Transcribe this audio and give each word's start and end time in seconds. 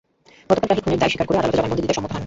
গতকাল 0.49 0.67
রাহী 0.71 0.81
খুনের 0.83 0.99
দায় 1.01 1.09
স্বীকার 1.11 1.27
করে 1.27 1.37
আদালতে 1.39 1.57
জবানবন্দি 1.57 1.83
দিতে 1.83 1.95
সম্মত 1.97 2.11
হন। 2.13 2.19